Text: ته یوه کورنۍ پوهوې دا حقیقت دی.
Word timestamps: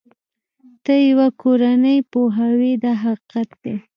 ته 0.83 0.93
یوه 1.09 1.27
کورنۍ 1.41 1.97
پوهوې 2.11 2.73
دا 2.83 2.93
حقیقت 3.03 3.49
دی. 3.63 3.75